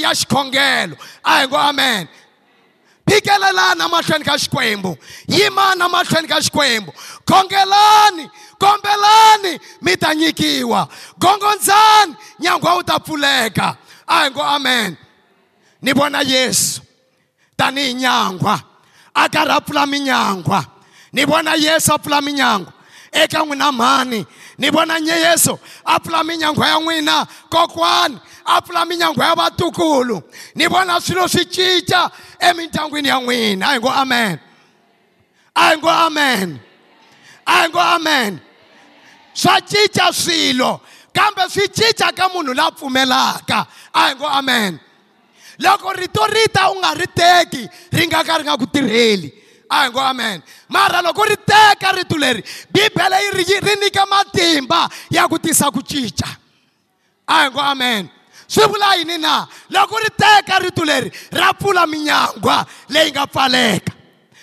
[0.01, 0.97] ya xikhongelo
[1.31, 2.09] a hi ngo amen
[3.11, 4.93] phikelelani emahlweni ka xikwembu
[5.29, 6.91] yimani emahlweni ka xikwembu
[7.29, 8.25] khongelani
[8.59, 10.89] kombelani mi ta nyikiwa
[11.19, 14.97] gongondzani nyangwa wu ta pfuleka a hi ngo amen
[15.83, 16.81] ni vona yesu
[17.57, 18.63] tanihi nyangwa
[19.15, 20.65] a karhi a pfula minyangwa
[21.13, 22.73] ni vona yesu a pfula minyangwa
[23.23, 24.27] eka n'wina mhani
[24.59, 25.55] ni vona nyeyeso
[25.87, 27.17] a pfula minyangwa ya n'wina
[27.53, 30.23] kokwani a pfula minyangwa ya vatukulu
[30.55, 34.39] ni vona swilo swi cinca emindyangwini ya n'wina a hi ngo amen
[35.57, 36.61] a hi ngo amen
[37.47, 38.41] a hi ngo amen
[39.35, 40.81] swa cinca swilo
[41.15, 44.81] kambe swi cinca ka munhu la pfumelaka a hi ngo amen
[45.59, 47.63] loko rito rita u nga ri teki
[47.97, 49.31] ri nga ka ri nga ku tirheli
[49.71, 54.07] a hi ngo amen mara loko ri teka rito leri bibele yi ri ri nyika
[54.07, 56.29] matimba ya ku tisa ku cinca
[57.29, 58.11] a hi ngo amen
[58.47, 63.93] swi vula yini na loko ri teka rito leri ra pfula minyangwa leyi nga pfaleka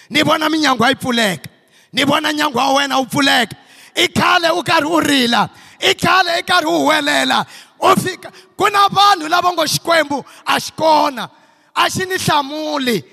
[0.10, 1.50] ni vona minyangwa yi pfuleka
[1.94, 3.56] ni vona nyangwa wa wena wu pfuleka
[3.96, 5.50] i khale u karhi u rila
[5.90, 7.46] i khale i karhi u huwelela
[7.82, 11.30] u fika ku na vanhu lava ngo xikwembu a xi kona
[11.76, 13.11] a xi ni hlamuli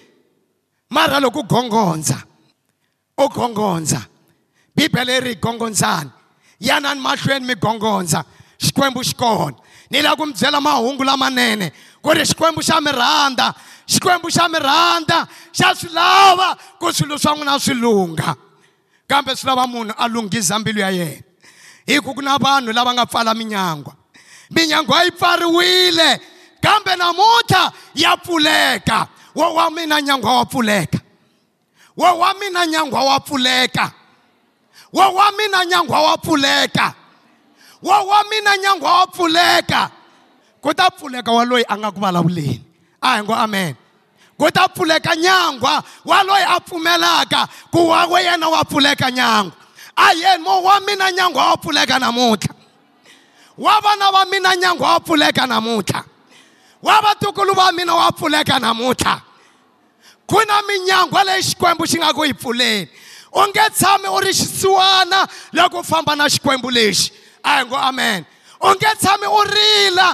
[0.90, 2.16] mara loko u gongondza
[3.16, 4.00] u gongondza
[4.76, 6.10] bibele ri gongondzani
[6.60, 8.24] yanani mahlweni mi gongondza
[8.60, 9.56] xikwembu xi kona
[9.90, 11.72] ni lava ku mi byela mahungu lamanene
[12.02, 13.54] ku ri xikwembu xa mi rhandza
[13.88, 18.32] xikwembu xa mi rhandza xa swi lava ku swilo swa n'wina swi lungha
[19.08, 21.22] kambe swi lava munhu a lunghisa mbilu ya yena
[21.86, 23.92] hi ku ku na vanhu lava nga pfala minyangwa
[24.50, 26.20] minyangwa yi pfariwile
[26.62, 28.98] kambe namuntlha ya pfuleka
[29.38, 31.00] wo wa mina nyangwa wa pfuleka
[31.96, 33.90] wo wa mina nyangwa wa pfuleka
[34.92, 36.94] wo wa mina nyangwa wa pfuleka
[37.82, 39.90] wo wa mina nyangwa wa pfuleka
[40.60, 42.58] ku ta pfuleka wa loyi a nga ku vulavuleni
[43.00, 43.74] a hi ngo amen
[44.38, 49.52] ku ta pfuleka nyangwa wa loyi a pfumelaka ku wa yena wa pfuleka nyangwa
[49.96, 52.52] a yena mo wa mina nyangwa wa pfuleka namuntlha
[53.58, 56.02] wa vana va mina nyangwa wa pfuleka namuntlha
[56.82, 59.27] wa vatukulu va mina wa pfuleka namuntlha
[60.28, 62.88] ku na minyangwa leyi xikwembu xi nga ku yi pfuleni
[63.32, 65.24] u nge tshami u ri xisiwana
[65.56, 67.10] loko u famba na xikwembu lexi
[67.42, 68.24] a hi ngo amen
[68.60, 70.08] u nge tshami u rila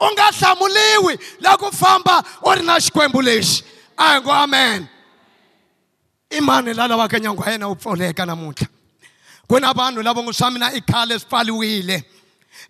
[0.00, 3.62] u nga hlamuliwi loko u famba u ri na xikwembu lexi
[3.98, 4.88] a hi ngo amen
[6.30, 8.66] i mani la lavaka nyangwa ya yena wu pfuleka namuntlha
[9.46, 11.96] ku na vanhu lava ngo swa mina i khale swi pfaliwile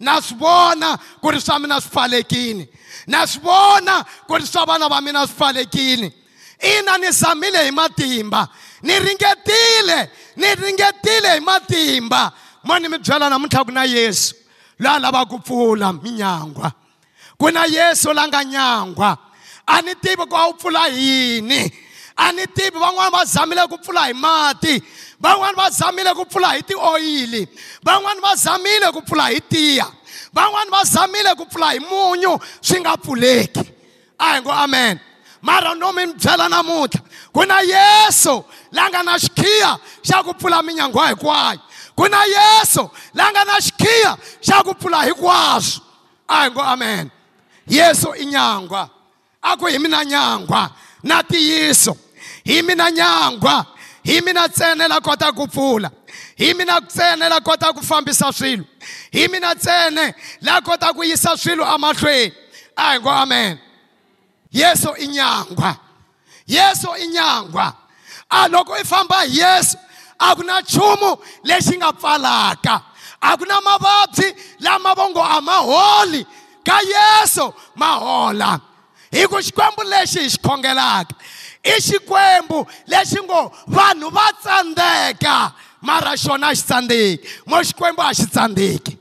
[0.01, 2.69] na swi vona ku ri swa mina swi pfalekile
[3.07, 6.09] na swi vona ku ri swa vana va mina swi pfalekile
[6.63, 8.49] ina ni zamile hi matimba
[8.83, 12.33] ni ringetile ni ringetile hi matimba
[12.65, 14.35] mo ni mi byela namuntlha ku na yesu
[14.81, 16.71] loyi a lavaka ku pfula minyangwa
[17.39, 19.11] ku na yesu la nga nyangwa
[19.67, 21.67] a ni tivi ku a wu pfula yini
[22.17, 24.75] a ni tivi van'wani va zamile ku pfula hi mati
[25.21, 27.43] van'wani va zamile ku pfula hi tioyili
[27.83, 29.87] van'wani va zamile ku pfula hi tiya
[30.33, 33.63] van'wani va zamile ku pfula hi munyu swi nga pfuleki
[34.19, 34.95] a hi ngo amen
[35.43, 37.01] mara no mi mi byela namuntlha
[37.35, 38.35] ku na yesu
[38.73, 39.71] la nga na xikhiya
[40.07, 41.61] xa ku pfula minyangwa hinkwayo
[41.97, 42.85] ku na yesu
[43.19, 44.13] la nga na xikhiya
[44.47, 45.83] xa ku pfula hinkwaswo
[46.29, 47.11] a hi ngo amen
[47.67, 48.89] yesu i nyangwa
[49.43, 50.71] a ku hi mina nyangwa
[51.03, 51.97] na tiyiso
[52.45, 53.67] hi mina nyangwa
[54.05, 55.91] hi mina ntsena la kota ku pfula
[56.39, 58.65] hi mina ntsena la kota ku fambisa swilo
[59.11, 62.31] hi mina ntsena la kota ku yisa swilo emahlweni
[62.79, 63.59] a hi ngo amen
[64.53, 65.77] yesu inyangwa
[66.47, 67.77] yesu inyangwa a
[68.45, 69.79] ah, loko i famba yesu
[70.21, 72.83] a ku na nchumu lexi nga pfalaka
[73.23, 76.27] a ku na mavabyi lama vo ngo a ma holi
[76.65, 78.61] ka yesu ma hola
[79.11, 81.15] hi ku xikwembu lexi hi xi khongelaka
[81.65, 88.11] i xikwembu lexi ngo vanhu va tsandzeka mara xona a xi tsandzeki mo xikwembu a
[88.15, 88.95] xi tsandzeki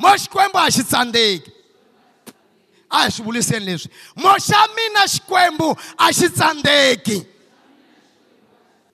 [0.00, 1.50] mo xikwembu a xi tsandzeki
[2.90, 3.90] a hi swi vuliseni leswi
[4.22, 7.18] moxa mina xikwembu a xi tsandzeki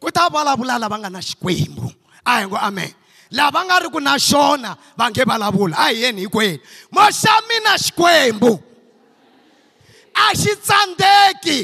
[0.00, 1.86] ku ta vulavula lava nga na xikwembu
[2.30, 2.92] a hi ngo amen
[3.36, 6.58] lava nga ri ku na xona va nge vulavula a hi yeni hikwenu
[6.94, 8.52] moxa mina xikwembu
[10.14, 11.58] a xi tsandzeki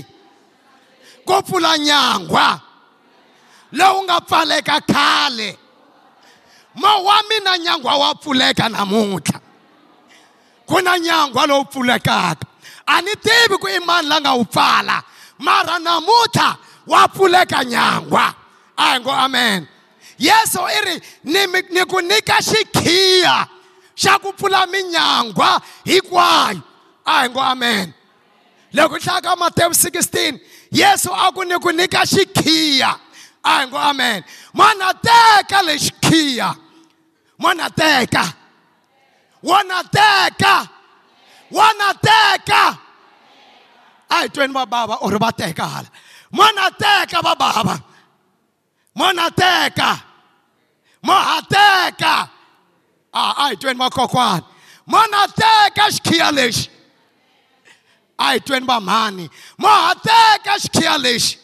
[1.26, 2.46] ko pfula nyangwa
[3.78, 5.48] lowu nga pfaleka khale
[6.80, 9.38] mowa mina nyangwa wa pfuleka namuntlha
[10.70, 12.46] ku na nyangwa lowu pfulekaka
[12.86, 14.96] a ni tivi ku i mani la nga wu pfala
[15.46, 16.48] mara namuntlha
[16.92, 18.24] wa pfuleka nyangwa
[18.78, 19.60] a hi ngo amen
[20.26, 20.94] yesu i ri
[21.32, 21.42] ni,
[21.74, 23.36] ni ku nyika xikhiya
[24.02, 25.50] xa ku pfula minyangwa
[25.90, 26.62] hinkwayo
[27.12, 27.86] a hi ngo amen
[28.76, 30.38] loko i hlaya ka matewu 16
[30.80, 32.90] yesu a ku ni ku nyika xikhiya
[33.42, 34.18] a hi ngo amen
[34.56, 36.48] mwana teka lexikhiya
[37.42, 38.24] mwana teka
[39.42, 40.68] wanateka
[41.50, 42.78] wanateka
[44.12, 45.88] a teka, I va bava or va teka hala
[46.32, 47.82] mo ah, teka va bava
[48.94, 50.02] mo teka
[51.02, 51.14] mo
[51.48, 52.30] teka
[53.14, 54.44] a a vakokwana
[54.86, 54.98] mo
[55.28, 56.68] teka xikhiya lexi
[58.18, 61.36] a hi tweni va mhani mo teka xikhiya lexi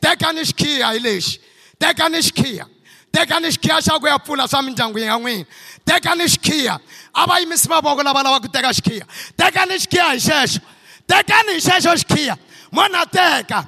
[0.00, 1.38] tekani xikhiya hi lexi
[1.80, 2.66] tekani xikhiya
[3.12, 5.46] teka ni xikhiya xa ku ya pfuna swa mindyangu ya n'wina
[5.86, 6.74] teka ni xikhiya
[7.14, 9.02] a va yimisi mavoko lava lava ku teka xikhiya
[9.36, 10.60] teka ni xikhiya hi xexo
[11.08, 12.34] teka ni hi xexo xikhiya
[12.72, 13.60] mo na teka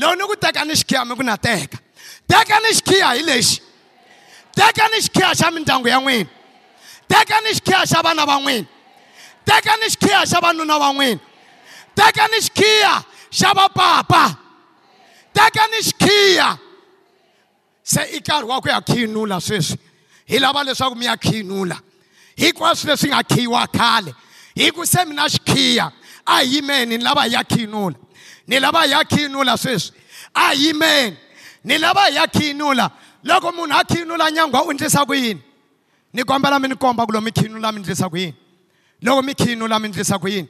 [0.00, 1.78] lowu ni ku teka ni xikhiya mi ku na teka
[2.30, 3.56] teka ni xikhiya hi lexi
[4.54, 6.28] teka ni xikhiya xa mindyangu ya n'wina
[7.10, 8.66] teka ni xikhiya xa vana va n'wina
[9.46, 11.20] teka ni xikhiya xa vanuna va n'wina
[11.96, 12.92] teka ni xikhiya
[13.38, 14.24] xa vapapa
[15.34, 16.56] teka ni xikhiya
[17.92, 19.78] se i nkarhi wa ku ya khihinula sweswi
[20.28, 21.76] hi lava leswaku mi ya khihinula
[22.40, 24.10] hinkwaswo leswi nga khiyiwa khale
[24.56, 25.86] hi ku se mi na xikhiya
[26.26, 27.94] a hi yimeni ni lava hi ya khihinula
[28.48, 29.96] ni lava hi ya khihinula sweswi
[30.34, 31.16] a hi yimeni
[31.64, 32.84] ni lava hi ya khihinula
[33.28, 35.42] loko munhu a khihinula nyangwa u endlisa ku yini
[36.12, 38.34] ni kombela mi ni komba ku loko mi khihinula mi endlisa ku yini
[39.04, 40.48] loko mi khihinula mi endlisa ku yini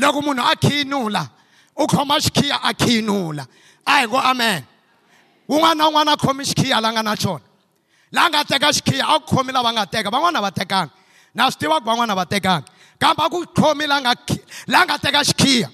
[0.00, 1.22] loko munhu a khihinula
[1.76, 3.44] u khoma xikhiya a khihinula
[3.90, 4.62] a hi ngo amen
[5.48, 7.40] un'wana na un'wana a khomi xikhiya la nga na xona
[8.12, 10.90] la nga teka xikhiya a khomi lava nga teka van'wana va tekanga
[11.34, 12.64] na swi tiva ku van'wana va tekanga
[13.00, 14.12] kambe a ku khomi la nga
[14.66, 15.68] la nga teka xikhiya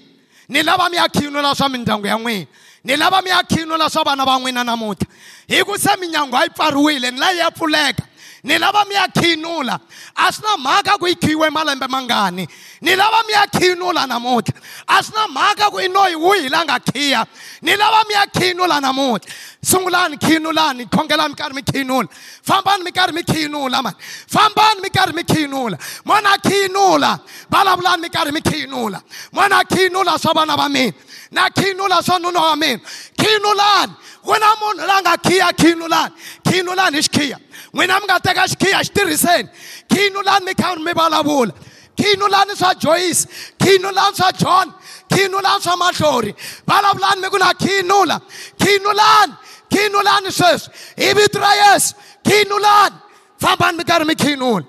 [0.49, 2.45] ni lava mi ya khiyinula swa mindyangu ya n'wina
[2.83, 5.07] ni lava mi ya khiyinula swa vana va n'wina namuntlha
[5.47, 8.03] hi ku se mindyangu a yi pfariwile ni la yi ya pfuleka
[8.43, 9.79] ni lava mi ya khinula
[10.17, 12.47] a swi na mhaka ku yi khiyiwe malembe mangani
[12.81, 16.63] ni lava mi ya khinula namuntlha a swi na mhaka ku i noyi wihi la
[16.65, 17.25] nga khiya
[17.61, 19.29] ni lava mi ya khinula namuntlha
[19.61, 22.07] sungulani khinulani khongelani mi karhi mi khinula
[22.47, 23.97] fambani mi karhi mi khinula mani
[24.33, 29.01] fambani mi karhi mi khinula mwana khinula vulavulani mi karhi mi khinula
[29.33, 30.93] mwana khinula swa vana va mina
[31.31, 32.81] na khinula swa nuna wa mina
[33.21, 36.13] khinulani ku na munhu la nga khiya khinulani
[36.47, 37.37] khinulani hi xikhiya
[37.73, 39.49] n'wina mi nga teka xikhiya xi tirhiseni
[39.89, 41.51] khinu lani mi kha mi vulavula
[41.97, 43.21] khinu lani swa joyce
[43.61, 44.67] khinu lani swa john
[45.13, 46.31] khinu lani swa mahlori
[46.67, 48.17] vulavulani mi ku na khinula
[48.61, 49.33] khinulani
[49.73, 50.69] khinulani sweswi
[51.01, 51.95] hi vito ra yesu
[52.27, 52.95] khinulani
[53.41, 54.63] fambani mi karhi mi khinula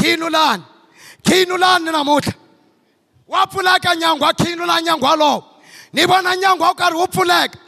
[0.00, 0.64] khinulani
[1.26, 2.34] khinulani namuntlha
[3.26, 5.38] wa pfuleka nyangu wa khinula nyangu walowo
[5.92, 7.58] ni vona nyangu wa wu karhi wu pfuleka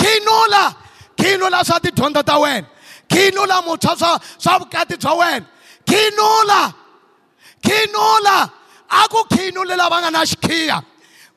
[0.00, 0.62] khinula
[1.20, 2.66] khinula swa tidyondzo ta wena
[3.12, 5.44] khinula muntshwa swa swa vukati bya wena
[5.86, 6.60] khinula
[7.64, 8.36] khinula
[8.90, 10.76] a ku khinuli lava nga na xikhiya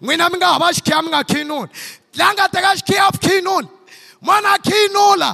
[0.04, 1.70] n'wina mi nga hava xikhiya mi nga khinuli
[2.18, 3.70] la nga teka xikhiya a khinuli
[4.28, 5.30] mana khinula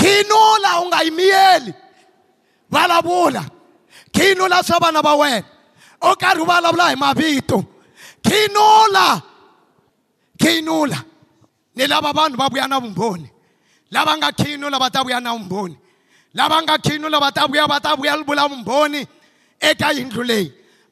[0.00, 1.72] khinula u nga yimiyeli
[2.72, 3.42] vulavula
[4.16, 5.44] khinula swa vana va wena
[6.02, 7.58] u karhi u vulavula hi mavito
[8.26, 9.06] khinula
[10.42, 10.98] khinula
[11.76, 13.28] ni lava vanhu va vuya na vumbhoni
[13.90, 15.76] lava nga khinu lava ta vuya na vumbhoni
[16.34, 19.00] lava nga khinu lava ta vuya va ta vuya vula vumbhoni
[19.68, 20.46] eka yindlu leyi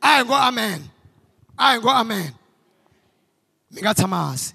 [0.06, 0.80] a hi ngo amen
[1.56, 2.32] a hi ngo amen
[3.72, 4.52] mi nga tshama hansi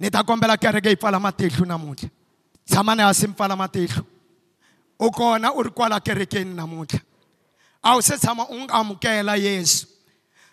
[0.00, 2.08] ni ta kombela kereke yi pfala matihlo namuntlha
[2.70, 4.02] tshama ni hasi mi pfala matihlo
[4.98, 7.00] u kona u ri kwala kerekeni namuntlha
[7.82, 9.86] a wu se tshama u n'wi amukela yesu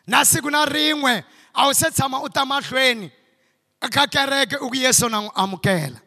[0.09, 1.13] na siku na rin'we
[1.59, 3.07] a wu se tshama u ta mahlweni
[3.93, 5.99] ka kereke u ku yesu na n'wi amukela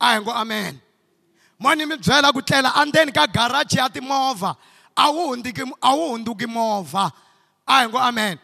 [0.00, 0.80] a hi ngo amen
[1.58, 4.56] mo ni mi byela ku tlela andzeni ka garaji ya timovha
[4.96, 7.10] a wu hundziki a wu hundzuki movha
[7.66, 8.38] a hi ngo amen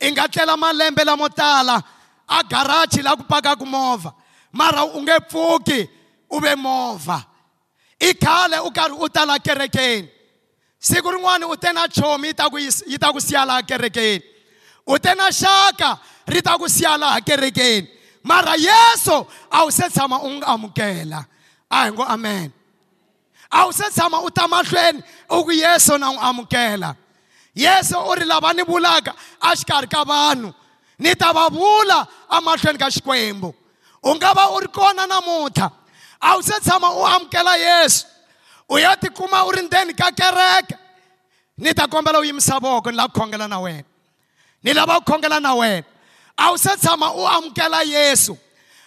[0.00, 1.82] i nga tlela malembe lamo tala
[2.28, 4.10] a garaji la ku pakaka movha
[4.52, 5.88] mara u nge pfuki
[6.30, 7.22] u ve movha
[8.00, 10.08] i khale u karhi u tala kerekeni
[10.78, 14.22] siku rin'wana u te na chomi yi ta ku yi ta ku siya laha kerekeni
[14.90, 17.86] u te na xaka ri ta ku siya laha kerekeni
[18.28, 19.16] mara yesu
[19.56, 21.20] a wu se tshama u n'wi amukela
[21.70, 22.52] a hi ngo amen
[23.50, 25.02] a wu se tshama u ta mahlweni
[25.38, 26.90] u ku yesu na n'wi amukela
[27.64, 30.52] yesu u ri lava ni vulaka a xikarhi ka vanhu
[30.98, 31.98] ni ta va vula
[32.38, 33.50] emahlweni ka xikwembu
[34.08, 35.68] u nga va u ri kona namuntlha
[36.20, 38.06] a wu se tshama u amukela yesu
[38.72, 40.74] u ya tikuma u ri ndzeni ka kereke
[41.62, 43.84] ni ta kombela u yimisa voko ni lava ku khongela na wena
[44.62, 45.86] ni lava ku khongela na wena
[46.38, 48.38] a wu se tshama u amukela yesu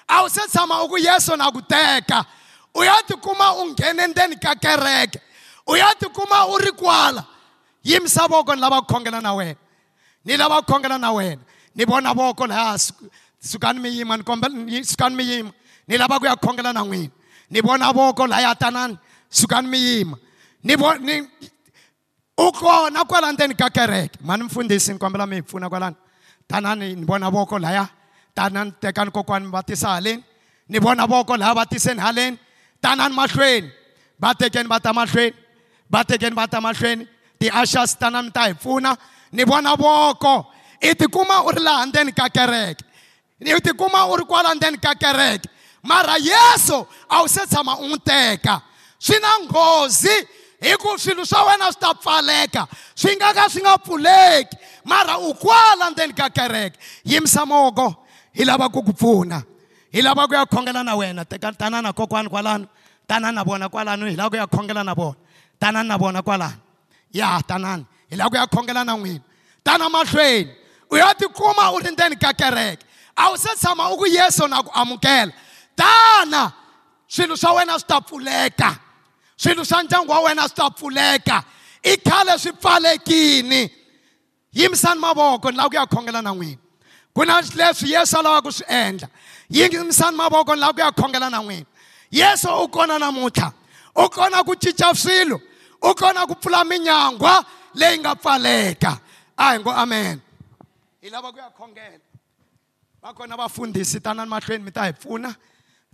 [0.07, 2.25] a wu se tshama u ku yesu na ku teka
[2.73, 5.19] u ya tikuma u nghene ndzeni ka kereke
[5.67, 7.25] u ya tikuma u ri kwala
[7.83, 9.57] yimisa voko ni lava ku khongela na wena
[10.25, 11.41] ni lava ku khongela na wena
[11.75, 12.77] ni vona voko lahaya
[13.43, 14.55] sukani mi yima ni kombela
[14.87, 15.51] sukani mi yima
[15.87, 17.11] ni lava ku ya khongela na n'wina
[17.49, 18.97] ni vona voko lahaya tanani
[19.29, 20.15] sukani mi yima
[20.63, 21.15] ni ni
[22.39, 25.95] u kona kwala ndzeni ka kereke mani mfundhisi ni kombela mi hi pfuna kwalani
[26.49, 27.85] tanani ni vona voko laya
[28.37, 30.23] tanani tekani kokwani va tisa haleni
[30.69, 32.37] ni vona voko laya va tiseni haleni
[32.83, 33.69] tanani mahlweni
[34.21, 35.35] va tekeni va ta mahlweni
[35.93, 37.03] va tekeni va ta mahlweni
[37.39, 38.91] ti-ashas tanani ta hi pfuna
[39.35, 40.35] ni vona voko
[40.81, 42.83] i tikuma u ri laha ndzeni ka kereke
[43.57, 45.49] i tikuma u ri kwala ndzeni ka kereke
[45.89, 48.55] mara yesu a wu se tshama u n'wi teka
[49.05, 50.15] swi na nghozi
[50.61, 52.63] hi ku swilo swa wena swi ta pfaleka
[52.95, 56.77] swi nga ka swi nga pfuleki mara u kwala ndzeni ka kereke
[57.09, 59.41] yimisa moko hi lava ku ku pfuna
[59.91, 62.67] hi lava ku ya khongela na wena tana na kokwani kwalano
[63.07, 65.17] tana na vona kwalano hi lava ku ya khongela na vona
[65.59, 66.61] tana na vona kwalano
[67.09, 69.21] ya tanani hi lava ku ya khongela na n'wina
[69.63, 70.53] tana mahlweni
[70.91, 72.85] u ya tikuma u ri ndzeni ka kereke
[73.17, 75.33] a wu se tshama u ku yesu na ku amukela
[75.73, 76.53] tana
[77.09, 78.90] swilo swa wena swi ta pfuleka
[79.43, 81.43] swilo swa ndyangu wa wena swi ta pfuleka
[81.83, 83.69] i khale swi pfalekini
[84.53, 86.57] yimisani mavoko ni lava ku ya khongela na n'wina
[87.15, 89.07] ku na leswi yesu a lavaka ku swi endla
[89.49, 91.65] yimisani mavoko ni lava ku ya khongela na n'wina
[92.11, 93.51] yesu u kona namuntlha
[93.95, 95.41] u kona ku cinca swilo
[95.81, 97.43] u kona ku pfula minyangwa
[97.73, 98.99] leyi nga pfaleka
[99.37, 100.21] a hi ngo amen
[101.01, 101.97] hi lava ku ya khongela
[103.01, 105.33] va kona vafundhisi tanani mahlweni mi ta hi pfuna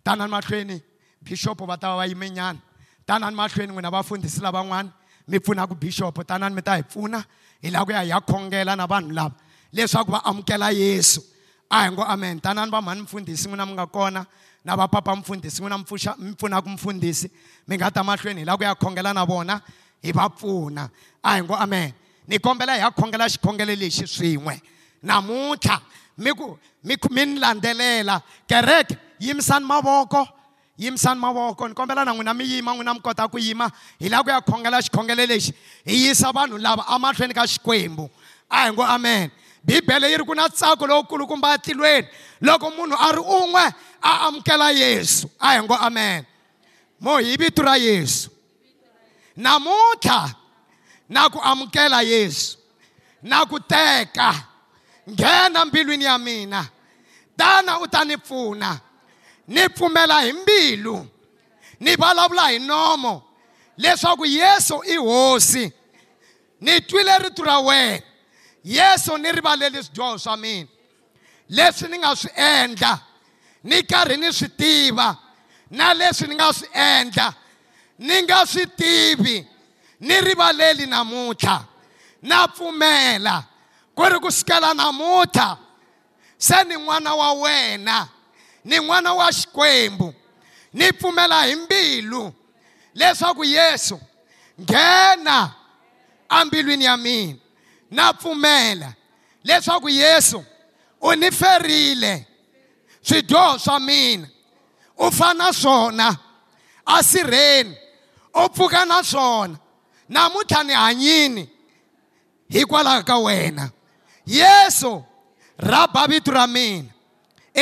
[0.04, 0.82] tanani mahlweni
[1.24, 2.60] bixopo va ta va va yimenyana
[3.08, 4.90] tanani mahlweni n'wina vafundhisi lavan'wana
[5.28, 7.24] mi pfunaka bixopo tanani mi ta hi pfuna
[7.62, 9.36] hi lava ku ya hi ya khongela na vanhu lava
[9.74, 11.22] leswaku va amukela yesu
[11.72, 14.26] a hi ngo amen tanani va mhani mfundhisi n'wina mi nga kona
[14.66, 17.32] na va papa mfundhisi n'wina mpfuxa mi pfunaka mfundhisi
[17.68, 19.62] mi nga ta mahlweni hi lava ku ya khongela na vona
[20.04, 20.90] hi va pfuna
[21.24, 21.94] a hi ngo amen
[22.28, 24.62] ni kombela hi ya khongela xikhongelo lexi swin'we
[25.04, 25.82] namuntlha
[26.18, 30.28] mi ku mi mi ni landzelela kereke yimisani mavoko
[30.78, 33.70] yimisani mavoko ni kombela na n'wina mi yima n'wina mi kota ku yima
[34.00, 35.52] hi lava ku ya khongela xikhongelo lexi
[35.86, 38.06] hi yisa vanhu lava amahlweni ka xikwembu
[38.50, 39.32] a hi ngo amen
[39.66, 42.08] bibele yi ri ku na ntsako lowu kulukumba etilweni
[42.42, 43.66] loko munhu a ri un'we
[44.02, 46.26] a amukela yesu a hi ngo amen
[47.00, 48.30] mo hi vito ra yesu
[49.36, 50.30] namuntlha
[51.10, 52.58] na ku amukela yesu
[53.24, 54.30] na ku teka
[55.10, 56.70] nghena mbilwini ya mina
[57.38, 58.86] tana u ta ni pfuna
[59.48, 61.08] ni pfumela hi mbilu
[61.80, 63.24] ni vulavula hi nomo
[63.78, 65.72] leswaku yesu i hosi
[66.62, 68.02] ni twile rito ra wena
[68.64, 70.68] yesu ni rivaleli swidyoho swa mina
[71.50, 73.00] leswi ni nga swi endla
[73.64, 75.18] ni karhi ni swi tiva
[75.72, 77.34] na leswi ni nga swi endla
[78.00, 79.48] ni nga swi tivi
[80.00, 81.66] ni rivaleli namuntlha
[82.22, 83.44] na pfumela
[83.96, 85.58] ku ri ku sukela namuntlha
[86.38, 88.08] se ni n'wana wa wena
[88.68, 90.08] ni n'wana wa xikwembu
[90.74, 92.34] ni pfumela hi mbilu
[92.94, 94.00] leswaku yesu
[94.62, 95.52] nghena
[96.30, 97.38] ambilwini ya mina
[97.92, 98.94] na pfumela
[99.44, 100.46] leswaku yesu
[101.02, 102.28] u ni ferile
[103.02, 104.28] swidyoho swa mina
[104.98, 106.18] u fa na swona
[106.86, 107.76] asirheni
[108.44, 109.56] u pfuka na swona
[110.10, 111.50] namuntlha ni hanyini
[112.50, 113.70] hikwalaho ka wena
[114.26, 115.04] yesu
[115.58, 116.90] rhaba vito ra mina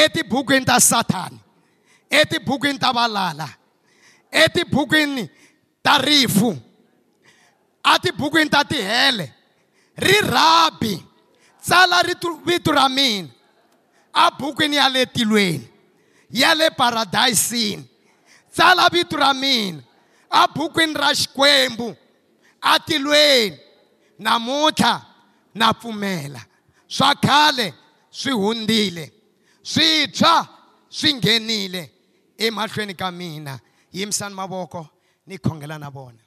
[0.01, 1.33] etibukwini ta Satan
[2.19, 3.47] etibukwini ta valala
[4.41, 5.23] etibukwini
[5.85, 6.49] ta rifu
[7.93, 9.25] atibukwini ta tihele
[10.05, 10.93] ri rhabi
[11.65, 11.99] tsala
[12.47, 13.29] vito ra mina
[14.25, 15.67] abukwini ya le tilweni
[16.31, 17.83] ya le paradayisini
[18.55, 19.79] tsala vito ra mina
[20.29, 21.87] abukwini ra xikwembu
[22.71, 23.57] atilweni
[24.19, 24.93] namuntlha
[25.59, 26.41] na pfumela
[26.95, 27.65] swa khale
[28.19, 29.05] swi hundzile
[29.65, 30.47] switsha
[30.89, 31.91] swi nghenile
[32.37, 33.59] emahlweni ka mina
[33.91, 34.87] yimisani mavoko
[35.27, 36.24] ni khongela na vona